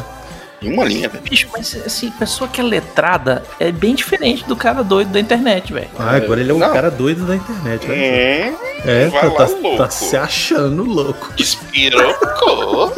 [0.61, 1.23] Em uma linha, velho.
[1.23, 5.71] Bicho, mas assim, pessoa que é letrada é bem diferente do cara doido da internet,
[5.73, 5.89] velho.
[5.97, 6.71] Ah, agora ele é um Não.
[6.73, 7.85] cara doido da internet.
[7.85, 7.91] só.
[7.91, 9.77] Hum, É, vai tá, lá, tá- louco.
[9.77, 11.33] tá se achando louco.
[11.37, 12.93] Espirocou.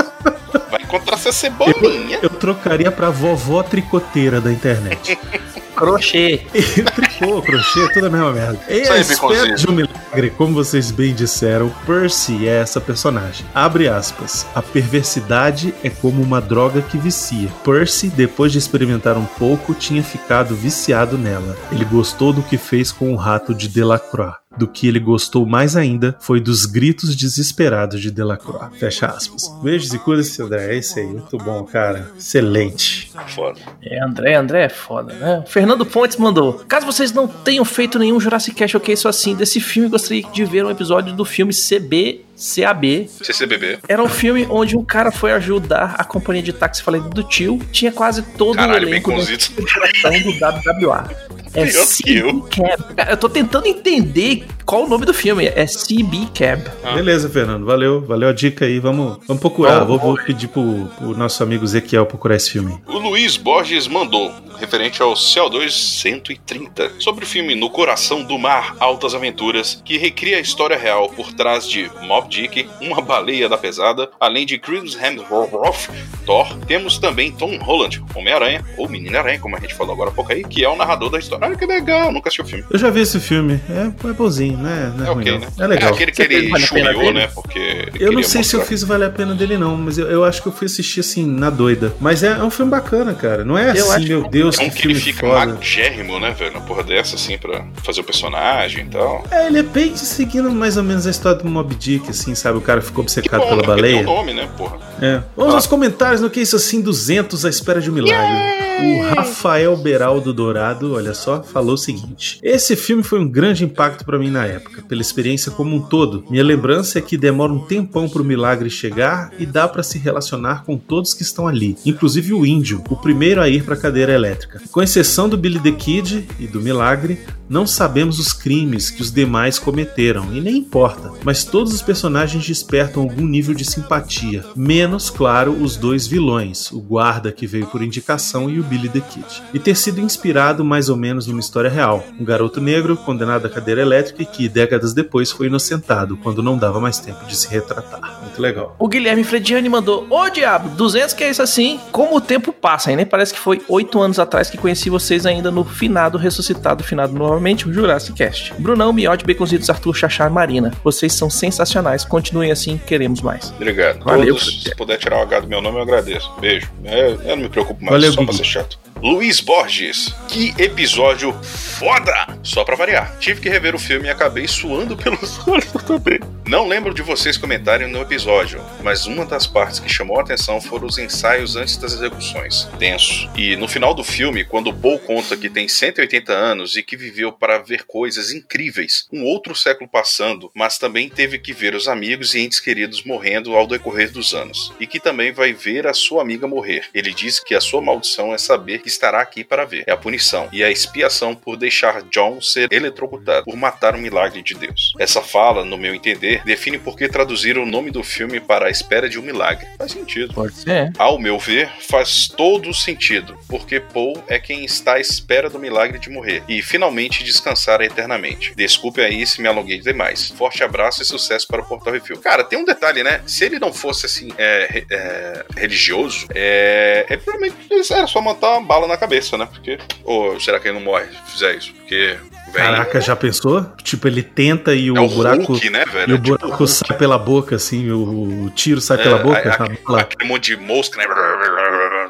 [0.69, 2.19] Vai encontrar essa cebolinha.
[2.21, 5.17] Eu trocaria pra vovó tricoteira da internet.
[5.81, 6.41] Crochê.
[6.95, 8.59] Tricô, crochê, tudo a mesma merda.
[8.69, 13.45] E Isso a espera de um milagre, como vocês bem disseram, Percy é essa personagem.
[13.53, 14.45] Abre aspas.
[14.53, 17.49] A perversidade é como uma droga que vicia.
[17.63, 21.57] Percy, depois de experimentar um pouco, tinha ficado viciado nela.
[21.71, 24.40] Ele gostou do que fez com o rato de Delacroix.
[24.57, 28.77] Do que ele gostou mais ainda foi dos gritos desesperados de Delacroix.
[28.77, 29.47] Fecha aspas.
[29.63, 30.75] Beijos e curas, André.
[30.75, 31.05] É isso aí.
[31.07, 32.11] Muito bom, cara.
[32.17, 33.11] Excelente.
[33.29, 33.59] Foda.
[33.81, 35.43] É, André, André é foda, né?
[35.45, 36.53] O Fernando Pontes mandou.
[36.67, 40.23] Caso vocês não tenham feito nenhum Jurassic Cast ou que isso assim desse filme, gostaria
[40.23, 42.25] de ver um episódio do filme CB.
[42.41, 43.07] CAB.
[43.07, 43.79] CCBB.
[43.87, 47.59] Era um filme onde um cara foi ajudar a companhia de táxi falei do tio.
[47.71, 49.51] Tinha quase todo Caralho, o elenco baconzitos.
[49.55, 51.40] geração do WWE.
[51.53, 52.41] É Pior que eu.
[52.43, 55.47] Cara, eu tô tentando entender qual o nome do filme.
[55.47, 56.63] É CB Cab.
[56.81, 56.93] Ah.
[56.93, 57.65] Beleza, Fernando.
[57.65, 58.79] Valeu, valeu a dica aí.
[58.79, 59.83] Vamos, vamos procurar.
[59.83, 62.81] Vou, vou pedir pro, pro nosso amigo Ezequiel procurar esse filme.
[62.87, 68.77] O Luiz Borges mandou, referente ao CO2 130, sobre o filme No Coração do Mar
[68.79, 73.57] Altas Aventuras, que recria a história real por trás de Mob Dick, Uma Baleia da
[73.57, 75.89] Pesada, além de Chris Hemsworth,
[76.25, 76.55] Thor.
[76.65, 80.43] Temos também Tom Holland, Homem-Aranha, ou Menina-Aranha, como a gente falou agora há pouco aí,
[80.43, 81.45] que é o narrador da história.
[81.45, 82.63] Olha que legal, nunca assisti o filme.
[82.69, 83.59] Eu já vi esse filme.
[83.69, 84.93] É, é bonzinho, né?
[84.95, 85.39] Não é, É ruim, ok, não.
[85.39, 85.47] né?
[85.59, 85.93] É legal.
[85.93, 87.27] aquele que Você ele Vale chumiou, né?
[87.33, 88.65] Porque Eu não sei se eu mostrar.
[88.75, 91.25] fiz Vale a Pena dele, não, mas eu, eu acho que eu fui assistir assim,
[91.25, 91.93] na doida.
[91.99, 93.43] Mas é, é um filme bacana, cara.
[93.43, 95.53] Não é Eu assim, acho meu que- Deus, É um que que ele fica foda.
[95.55, 96.53] magérrimo, né, velho?
[96.53, 99.25] Na porra dessa, assim, pra fazer o personagem e tal.
[99.31, 102.57] É, ele é bem seguindo mais ou menos a história do Mob Dick, assim, sabe?
[102.57, 103.67] O cara ficou obcecado bom, pela né?
[103.67, 103.93] Baleia.
[103.97, 104.77] Tem um nome, né, porra?
[105.01, 105.21] É.
[105.35, 108.61] Vamos aos comentários no Que Isso Assim 200, à espera de um milagre.
[108.81, 114.03] O Rafael Beraldo Dourado, olha só, falou o seguinte: Esse filme foi um grande impacto
[114.05, 116.23] pra mim na época, pela experiência como um todo.
[116.29, 120.63] Minha lembrança é que demora um tempão pro milagre chegar e dá pra se relacionar
[120.63, 124.61] com todos que estão ali, inclusive o índio, o primeiro a ir pra cadeira elétrica.
[124.71, 127.19] Com exceção do Billy the Kid e do milagre,
[127.51, 132.47] não sabemos os crimes que os demais cometeram, e nem importa, mas todos os personagens
[132.47, 137.83] despertam algum nível de simpatia, menos, claro, os dois vilões, o guarda que veio por
[137.83, 139.43] indicação e o Billy the Kid.
[139.53, 143.49] E ter sido inspirado mais ou menos numa história real, um garoto negro condenado à
[143.49, 147.47] cadeira elétrica e que décadas depois foi inocentado quando não dava mais tempo de se
[147.47, 148.19] retratar.
[148.21, 148.75] Muito legal.
[148.79, 151.79] O Guilherme Frediani mandou: Ô diabo, 200 que é isso assim?
[151.91, 152.97] Como o tempo passa, hein?
[152.97, 157.13] Nem parece que foi oito anos atrás que conheci vocês ainda no finado, ressuscitado, finado
[157.13, 158.53] novamente, o Jurassic Cast.
[158.59, 160.71] Brunão, Miote, Baconzitos, Arthur, Chachá e Marina.
[160.83, 162.05] Vocês são sensacionais.
[162.05, 163.51] Continuem assim, queremos mais.
[163.51, 164.03] Obrigado.
[164.03, 164.35] Valeu.
[164.35, 166.31] Todos, se puder tirar o H do meu nome, eu agradeço.
[166.39, 166.69] Beijo.
[166.83, 168.79] É, eu não me preocupo mais, Valeu, só pra ser chato.
[169.01, 172.27] Luiz Borges, que episódio foda!
[172.43, 173.17] Só pra variar.
[173.19, 176.19] Tive que rever o filme e acabei suando pelos olhos também.
[176.47, 180.61] Não lembro de vocês comentarem no episódio, mas uma das partes que chamou a atenção
[180.61, 182.67] foram os ensaios antes das execuções.
[182.77, 183.29] Tenso.
[183.35, 187.31] E no final do filme, quando Paul conta que tem 180 anos e que viveu
[187.31, 192.35] para ver coisas incríveis, um outro século passando, mas também teve que ver os amigos
[192.35, 196.21] e entes queridos morrendo ao decorrer dos anos, e que também vai ver a sua
[196.21, 196.85] amiga morrer.
[196.93, 199.85] Ele diz que a sua maldição é saber que estará aqui para ver.
[199.87, 204.41] É a punição e a expiação por deixar John ser eletrocutado, por matar um milagre
[204.43, 204.93] de Deus.
[204.99, 208.69] Essa fala, no meu entender, define por que traduziram o nome do filme para a
[208.69, 209.65] espera de um milagre.
[209.77, 210.33] Faz sentido.
[210.33, 210.91] Pode ser.
[210.97, 215.57] Ao meu ver, faz todo o sentido, porque Paul é quem está à espera do
[215.57, 218.53] milagre de morrer e finalmente descansar eternamente.
[218.55, 220.29] Desculpe aí se me alonguei demais.
[220.29, 222.17] Forte abraço e sucesso para o Portal Refil.
[222.17, 223.21] Cara, tem um detalhe, né?
[223.25, 228.61] Se ele não fosse assim, é, é, religioso, é, é provavelmente era só matar uma
[228.67, 229.45] bala na cabeça, né?
[229.45, 229.79] Porque.
[230.03, 231.73] Ou será que ele não morre se fizer isso?
[231.73, 232.17] Porque.
[232.53, 233.65] Caraca, já pensou?
[233.83, 235.53] Tipo, ele tenta e o, é o buraco.
[235.53, 236.09] Hulk, né, velho?
[236.09, 239.17] E o É tipo buraco sai pela boca, assim, o, o tiro sai É, pela
[239.19, 239.37] boca.
[239.49, 240.01] a- a aquele, bala.
[240.01, 241.05] aquele monte de mosca, né?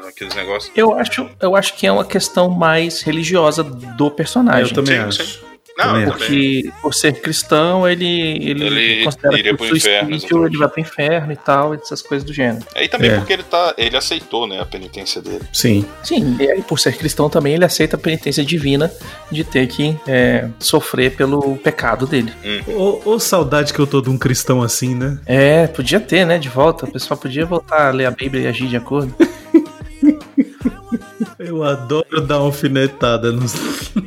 [0.08, 0.72] Aqueles negócios.
[0.76, 4.62] Eu acho, eu acho que é uma questão mais religiosa do personagem.
[4.68, 5.51] Eu também sim, acho.
[5.86, 6.18] Não, Também também.
[6.62, 10.68] Porque por ser cristão, ele, ele, Ele considera iria que o inferno, espírito ele vai
[10.68, 12.64] pro inferno e tal, essas coisas do gênero.
[12.74, 13.16] É, E também É.
[13.16, 13.74] porque ele tá.
[13.76, 15.42] Ele aceitou, né, a penitência dele.
[15.52, 15.84] Sim.
[16.02, 18.90] Sim, e aí, por ser cristão também, ele aceita a penitência divina
[19.30, 22.32] de ter que é, sofrer pelo pecado dele.
[22.68, 25.18] Ô, ô, saudade que eu tô de um cristão assim, né?
[25.26, 26.84] É, podia ter, né, de volta.
[26.86, 29.14] O pessoal podia voltar a ler a Bíblia e agir de acordo.
[31.38, 34.01] Eu adoro dar uma alfinetada no, no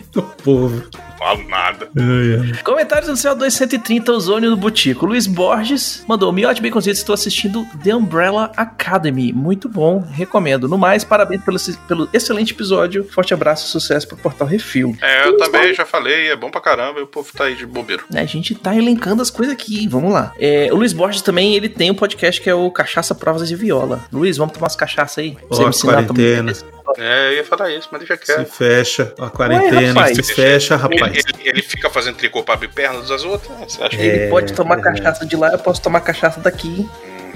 [0.46, 0.84] povo.
[1.18, 1.90] Falo nada.
[1.98, 2.64] Ai, ai.
[2.64, 5.08] Comentários do céu 230, Ozônio do Butico.
[5.08, 9.34] Luiz Borges mandou: Miote Baconzitos, estou assistindo The Umbrella Academy.
[9.34, 10.68] Muito bom, recomendo.
[10.68, 13.04] No mais, parabéns pelo, pelo excelente episódio.
[13.06, 14.96] Forte abraço e sucesso pro Portal Refil.
[15.02, 17.66] É, eu também já falei, é bom pra caramba e o povo tá aí de
[17.66, 18.04] bobeiro.
[18.14, 20.32] A gente tá elencando as coisas aqui, vamos lá.
[20.40, 23.56] É, o Luiz Borges também, ele tem um podcast que é o Cachaça Provas de
[23.56, 24.06] Viola.
[24.12, 25.38] Luiz, vamos tomar umas cachaças aí?
[25.50, 26.54] Você me ensinar quarentena.
[26.98, 28.48] É, eu ia falar isso, mas deixa Se quieto.
[28.52, 30.16] fecha, a quarentena, rapaz.
[30.16, 31.18] se fecha, Ele, rapaz.
[31.18, 33.58] ele- ele fica fazendo tricô pra abrir pernas das outras.
[33.58, 33.66] né?
[33.68, 34.04] Você acha que.
[34.04, 34.82] Ele É, pode tomar é.
[34.82, 36.88] cachaça de lá, eu posso tomar cachaça daqui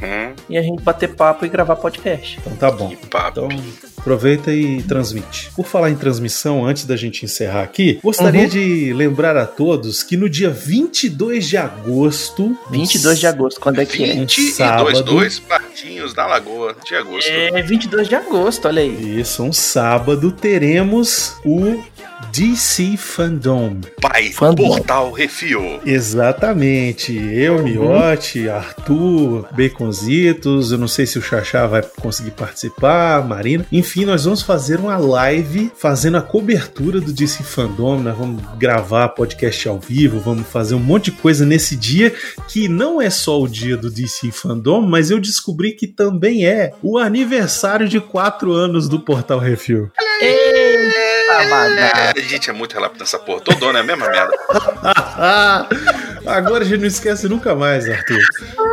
[0.02, 2.40] Uhum, e a gente bater papo e gravar podcast.
[2.40, 2.90] Então tá bom.
[2.90, 3.48] que papo.
[3.48, 3.64] Então,
[3.98, 5.52] aproveita e transmite.
[5.56, 8.48] Por falar em transmissão, antes da gente encerrar aqui, gostaria Uhum.
[8.48, 12.58] de lembrar a todos que no dia 22 de agosto.
[12.72, 14.14] 22 de agosto, quando é que é?
[14.16, 15.04] 20 e sábado.
[15.04, 17.30] dois, partinhos na lagoa de agosto.
[17.30, 19.20] É 22 de agosto, olha aí.
[19.20, 21.84] Isso, um sábado, teremos o
[22.32, 23.78] DC Fandom.
[24.02, 24.68] Pai Fandom.
[24.68, 25.80] Portal Refil.
[25.86, 27.14] Exatamente.
[27.16, 29.48] Eu, Miote, Arthur,
[29.90, 30.72] Baconzitos.
[30.72, 33.66] Eu não sei se o Xaxá vai conseguir participar, Marina.
[33.72, 38.00] Enfim, nós vamos fazer uma live fazendo a cobertura do DC Fandom.
[38.00, 42.14] Nós vamos gravar podcast ao vivo, vamos fazer um monte de coisa nesse dia
[42.48, 46.74] que não é só o dia do DC Fandom, mas eu descobri que também é
[46.82, 49.92] o aniversário de quatro anos do Portal Refil.
[49.98, 51.09] Bagaça.
[51.30, 53.42] É, a gente é muito rápido nessa porra.
[53.42, 54.32] Todo ano é a mesma merda.
[56.26, 58.20] Agora a gente não esquece nunca mais, Arthur.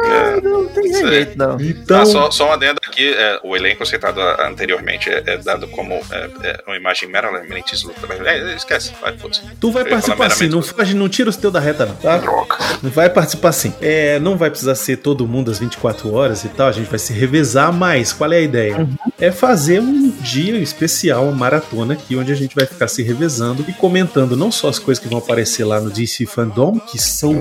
[0.06, 1.58] É, não tem jeito, não.
[1.60, 5.66] Então, Ah, só, só um adendo aqui, é, o elenco citado anteriormente é, é dado
[5.68, 8.06] como é, é uma imagem meramente isolada.
[8.24, 9.42] É, esquece, vai, foda-se.
[9.60, 12.18] tu vai eu participar sim, não, foge, não tira os teus da reta, não, tá?
[12.18, 12.56] Droga.
[12.82, 13.72] Não vai participar sim.
[13.80, 16.98] É, não vai precisar ser todo mundo às 24 horas e tal, a gente vai
[16.98, 18.86] se revezar, mas qual é a ideia?
[19.18, 23.64] É fazer um dia especial, uma maratona aqui, onde a gente vai ficar se revezando
[23.66, 27.34] e comentando não só as coisas que vão aparecer lá no DC Fandom, que são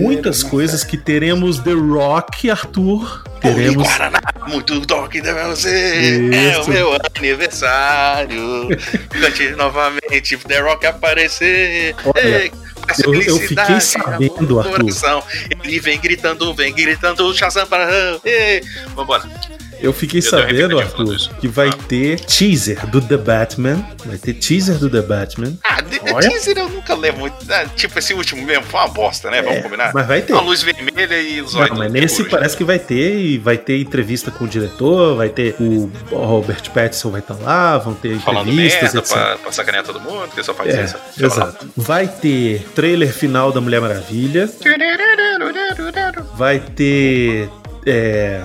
[0.00, 3.22] muitas coisas que teremos The Rock, Arthur.
[3.40, 3.86] Teremos.
[3.86, 6.32] Guaraná, muito toque deve ser.
[6.34, 8.68] É o meu aniversário.
[9.10, 11.94] Cante novamente, The Rock aparecer.
[12.04, 12.50] Olha,
[13.04, 15.22] eu- eu fiquei sabendo, Arthur.
[15.62, 17.88] Ele vem gritando, vem gritando, Shazam para.
[18.94, 19.24] Vambora.
[19.80, 21.72] Eu fiquei Eu sabendo, falando Arthur, que vai Ah.
[21.88, 23.84] ter teaser do The Batman.
[24.04, 25.54] Vai ter teaser do The Batman.
[25.64, 27.34] Ah, de, teaser eu nunca levo muito.
[27.50, 29.42] ah, tipo, esse último mesmo foi uma bosta, né?
[29.42, 29.92] Vamos É, combinar?
[29.94, 30.32] Mas vai ter.
[30.32, 31.70] Uma luz vermelha e os olhos.
[31.70, 35.28] Não, mas nesse parece que vai ter, e vai ter entrevista com o diretor, vai
[35.28, 39.12] ter o Robert Pattinson vai estar lá, vão ter Falando entrevistas, merda etc.
[39.12, 40.96] pra, pra sacanear todo mundo, que só faz É, isso.
[41.18, 41.68] Exato.
[41.76, 44.48] Vai ter trailer final da Mulher Maravilha,
[46.36, 47.48] vai ter
[47.86, 48.42] é,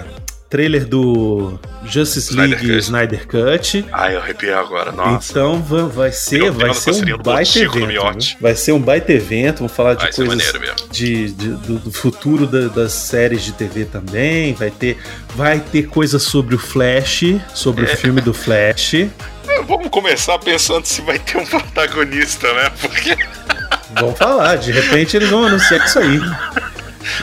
[0.49, 2.79] trailer do Justice Snyder League Cut.
[2.83, 3.85] Snyder Cut.
[3.91, 5.31] Ai, eu arrepiei agora, nossa.
[5.31, 7.88] Então va- vai ser, vai ser um baita evento.
[7.88, 8.03] viu?
[8.41, 9.57] Vai ser um baita evento.
[9.59, 10.53] Vamos falar de Vai coisas
[10.91, 14.53] de, de- do, do futuro da- das séries de TV também.
[14.55, 14.97] Vai ter,
[15.35, 17.93] vai ter coisa sobre o Flash, sobre É.
[17.93, 18.93] o filme do Flash.
[19.67, 22.71] Vamos começar pensando se vai ter um protagonista, né?
[22.81, 23.15] Porque,
[23.99, 26.19] Vamos falar, de repente eles vão anunciar isso aí.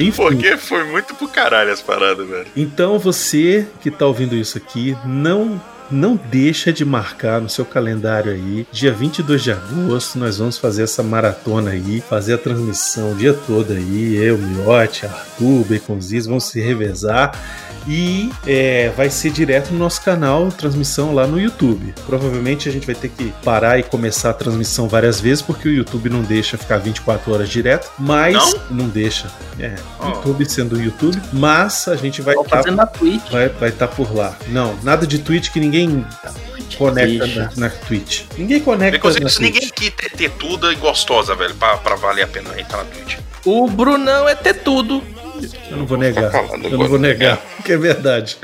[0.00, 0.10] Enfim.
[0.22, 2.46] porque foi muito pro caralho as paradas, velho.
[2.56, 8.32] Então você que tá ouvindo isso aqui, não não deixa de marcar no seu calendário
[8.32, 8.66] aí.
[8.72, 13.34] Dia 22 de agosto nós vamos fazer essa maratona aí, fazer a transmissão o dia
[13.34, 14.16] todo aí.
[14.16, 17.32] Eu, Miote, Arthur, Baconziz, vamos se revezar.
[17.88, 21.94] E é, vai ser direto no nosso canal, transmissão lá no YouTube.
[22.04, 25.72] Provavelmente a gente vai ter que parar e começar a transmissão várias vezes, porque o
[25.72, 27.88] YouTube não deixa ficar 24 horas direto.
[27.96, 28.88] Mas Não?
[28.88, 29.30] deixa.
[29.60, 30.08] É, Oh.
[30.08, 31.20] YouTube sendo o YouTube.
[31.32, 33.30] Mas a gente vai estar Twitch.
[33.30, 34.36] vai vai estar por lá.
[34.48, 35.75] Não, nada de Twitch que ninguém
[36.76, 37.40] conecta Deixa.
[37.56, 38.22] na, na Twitch.
[38.36, 39.52] Ninguém conecta Porque na se Twitch.
[39.54, 42.84] ninguém aqui ter, ter tudo e gostosa, velho, pra, pra valer a pena entrar na
[42.84, 43.16] Twitch.
[43.44, 45.02] O Brunão é ter tudo.
[45.70, 46.30] Eu não vou negar.
[46.30, 48.36] Tá Eu não vou negar, que é verdade.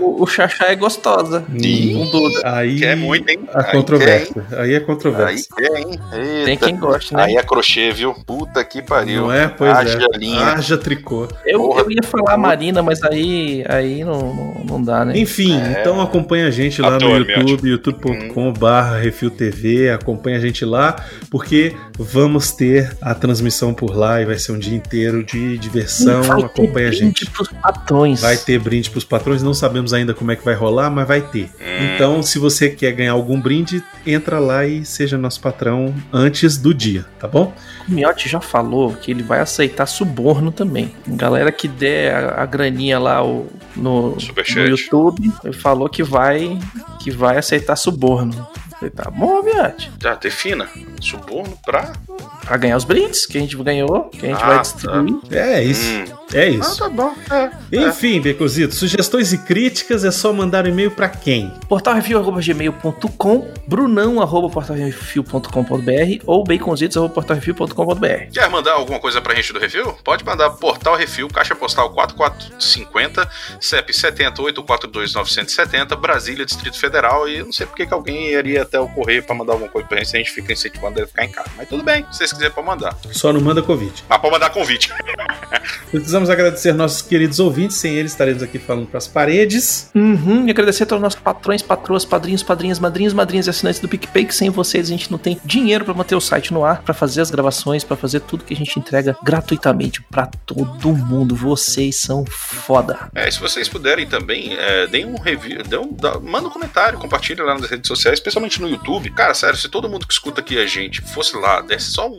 [0.00, 1.44] O, o Xaxá é gostosa.
[1.54, 2.08] Ih.
[2.10, 2.40] Duda.
[2.44, 3.40] Aí é muito, hein?
[3.52, 4.44] a Aí controvérsia.
[4.52, 5.48] Aí é Aí controvérsia.
[5.58, 6.44] é, hein?
[6.44, 7.24] Tem quem goste, né?
[7.24, 8.14] Aí é crochê, viu?
[8.26, 9.22] Puta que pariu.
[9.22, 9.48] Não é?
[9.48, 10.18] Pois Haja é.
[10.18, 10.52] linha.
[10.52, 11.28] Haja tricô.
[11.44, 11.80] Eu, Porra.
[11.82, 15.18] eu ia falar Marina, mas aí, aí não, não, não dá, né?
[15.18, 15.80] Enfim, É.
[15.80, 20.96] então acompanha a gente lá Ator, no YouTube, youtube.com.br Refil TV, acompanha a gente lá,
[21.30, 26.22] porque vamos ter a transmissão por lá e vai ser um dia inteiro de diversão.
[26.22, 27.30] Vai ter acompanha a brinde gente.
[27.30, 28.20] pros patrões.
[28.20, 31.20] Vai ter brinde pros patrões, não sabemos ainda como é que vai rolar, mas vai
[31.20, 31.50] ter.
[31.94, 36.72] Então, se você quer ganhar algum brinde, entra lá e seja nosso patrão antes do
[36.72, 37.52] dia, tá bom?
[37.88, 40.94] O Miotti já falou que ele vai aceitar suborno também.
[41.06, 46.58] Galera que der a, a graninha lá o- no, no YouTube, ele falou que vai
[47.00, 48.46] que vai aceitar suborno.
[48.78, 49.90] Falei, tá bom, Miotti.
[50.02, 50.66] Já, defina.
[51.00, 51.92] Suborno pra.
[52.44, 54.62] Pra ganhar os brindes que a gente ganhou, que a gente Ah, vai tá.
[54.62, 55.14] distribuir.
[55.32, 55.90] É isso.
[55.90, 56.04] Hum.
[56.32, 56.78] É Ah, isso.
[56.78, 57.12] tá bom.
[57.30, 57.50] É.
[57.88, 61.52] Enfim, Becozito, sugestões e críticas é só mandar um e-mail pra quem?
[61.68, 69.92] portalrefil.gmail.com brunão.portalrefil.com.br ou baconzitos.portalrefil.com.br Quer mandar alguma coisa pra gente do Refil?
[70.04, 73.28] Pode mandar Portal Refil, Caixa Postal 4450,
[73.60, 77.28] CEP 70842-970, Brasília, Distrito Federal.
[77.28, 79.86] E eu não sei porque que alguém iria até o correio pra mandar alguma coisa
[79.88, 81.50] pra gente se a gente fica incentivando ele a ficar em casa.
[81.56, 82.04] Mas tudo bem,
[82.36, 82.96] se pode mandar.
[83.12, 84.04] Só não manda Covid.
[84.08, 84.90] Mas pode mandar convite.
[85.90, 89.90] Precisamos agradecer nossos queridos ouvintes, sem eles estaremos aqui falando pras paredes.
[89.94, 93.80] Uhum, e agradecer a todos os nossos patrões, patroas, padrinhos, padrinhas, madrinhas, madrinhas e assinantes
[93.80, 96.64] do PicPay, que sem vocês a gente não tem dinheiro pra manter o site no
[96.64, 100.88] ar, pra fazer as gravações, pra fazer tudo que a gente entrega gratuitamente pra todo
[100.94, 101.34] mundo.
[101.36, 103.08] Vocês são foda.
[103.14, 106.98] É, se vocês puderem também, é, deem um review, dê um, dá- manda um comentário,
[106.98, 109.10] compartilha lá nas redes sociais, especialmente no YouTube.
[109.10, 112.18] Cara, sério, se todo mundo que escuta aqui a gente fosse lá, desse só um.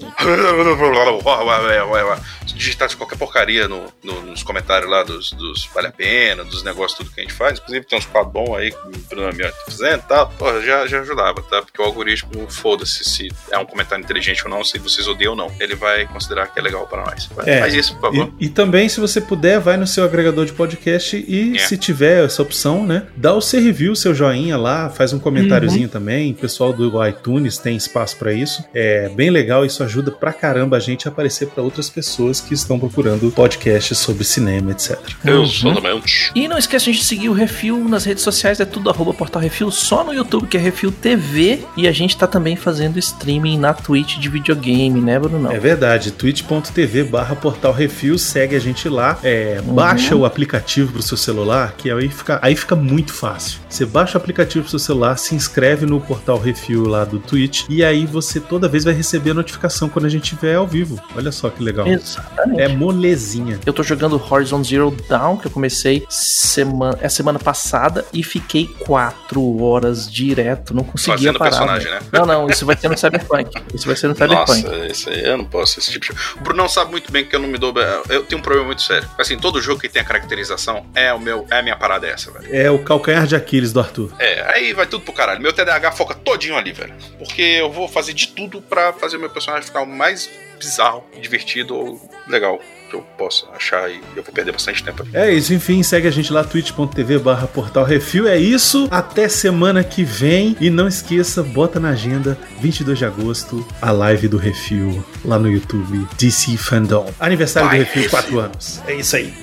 [2.45, 6.63] Se digitasse qualquer porcaria no- no- nos comentários lá dos, dos Vale a Pena, dos
[6.63, 7.57] negócios, tudo que a gente faz.
[7.59, 10.29] Inclusive tem uns quadros bons aí que o Bruno Amiot tá fazendo e tal.
[10.37, 11.61] Porra, já, já ajudava, tá?
[11.61, 15.37] Porque o algoritmo, foda-se se é um comentário inteligente ou não, se vocês odeiam ou
[15.37, 15.51] não.
[15.59, 17.29] Ele vai considerar que é legal para nós.
[17.45, 18.31] É, Faz isso, por favor.
[18.39, 21.59] E, e também, se você puder, vai no seu agregador de podcast e, É.
[21.59, 25.89] se tiver essa opção, né, dá o seu review, seu joinha lá, faz um comentáriozinho
[25.89, 26.31] também.
[26.31, 28.63] O pessoal do iTunes tem espaço pra isso.
[28.73, 32.41] É bem legal, isso ajuda ajuda pra caramba a gente a aparecer pra outras pessoas
[32.41, 34.99] que estão procurando podcasts sobre cinema, etc.
[35.23, 36.31] Exatamente.
[36.35, 39.71] E não esqueça de seguir o Refil nas redes sociais, é tudo arroba Portal Refil,
[39.71, 41.59] só no YouTube, que é Refil TV.
[41.77, 45.51] E a gente tá também fazendo streaming na Twitch de videogame, né, Bruno?
[45.51, 51.01] É verdade, twitch.tv barra portal refil, segue a gente lá, é, baixa o aplicativo pro
[51.01, 53.59] seu celular, que aí fica, aí fica muito fácil.
[53.69, 57.65] Você baixa o aplicativo pro seu celular, se inscreve no portal refil lá do Twitch,
[57.69, 61.01] e aí você toda vez vai receber a notificação quando a gente estiver ao vivo.
[61.15, 61.87] Olha só que legal.
[61.87, 62.61] Exatamente.
[62.61, 63.59] É molezinha.
[63.65, 68.67] Eu tô jogando Horizon Zero Dawn, que eu comecei semana, é semana passada e fiquei
[68.79, 71.51] quatro horas direto, não conseguia Fazendo parar.
[71.51, 71.99] personagem, né?
[72.11, 73.51] Não, não, isso vai ser no Cyberpunk.
[73.73, 74.63] Isso vai ser no Cyberpunk.
[74.63, 76.11] Nossa, isso aí eu não posso, esse tipo de...
[76.37, 77.73] O Brunão sabe muito bem que eu não me dou...
[78.09, 79.07] Eu tenho um problema muito sério.
[79.17, 81.45] Assim, todo jogo que tem a caracterização é o meu...
[81.49, 82.47] É a minha parada essa, velho.
[82.53, 84.13] É o calcanhar de Aquiles do Arthur.
[84.19, 85.41] É, aí vai tudo pro caralho.
[85.41, 86.93] Meu TDAH foca todinho ali, velho.
[87.17, 91.03] Porque eu vou fazer de tudo pra fazer o meu personagem ficar o mais bizarro,
[91.21, 92.59] divertido ou legal
[92.89, 95.11] que eu possa achar e eu vou perder bastante tempo ali.
[95.13, 98.27] É isso, enfim, segue a gente lá, twitch.tv barra portal refil.
[98.27, 100.55] É isso, até semana que vem.
[100.61, 105.49] E não esqueça, bota na agenda, 22 de agosto, a live do Refil lá no
[105.49, 107.11] YouTube, DC Fandom.
[107.19, 108.19] Aniversário Vai, do Refil, Refil.
[108.19, 108.81] 4 anos.
[108.87, 109.33] É isso aí.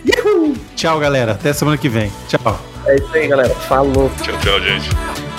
[0.77, 1.33] Tchau, galera.
[1.33, 2.11] Até semana que vem.
[2.29, 2.61] Tchau.
[2.87, 3.55] É isso aí, galera.
[3.55, 4.11] Falou.
[4.23, 5.32] Tchau, tchau, gente.